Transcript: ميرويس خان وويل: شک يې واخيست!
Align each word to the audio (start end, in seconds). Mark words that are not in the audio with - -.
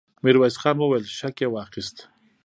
ميرويس 0.23 0.55
خان 0.61 0.77
وويل: 0.79 1.05
شک 1.17 1.35
يې 1.41 1.47
واخيست! 1.53 1.97